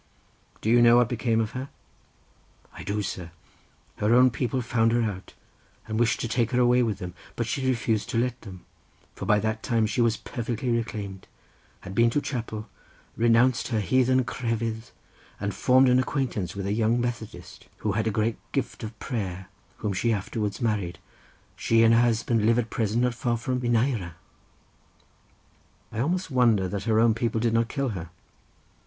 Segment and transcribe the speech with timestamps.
[0.61, 1.69] "Do you know what became of her?"
[2.73, 3.29] "I do, sir;
[3.97, 5.35] her own people found her out,
[5.87, 8.65] and wished to take her away with them, but she refused to let them,
[9.13, 11.27] for by that time she was perfectly reclaimed,
[11.81, 12.67] had been to chapel,
[13.15, 14.89] renounced her heathen crefydd,
[15.39, 19.49] and formed an acquaintance with a young Methodist who had a great gift of prayer,
[19.77, 24.15] whom she afterwards married—she and her husband live at present not far from Mineira."
[25.91, 28.09] "I almost wonder that her own people did not kill her."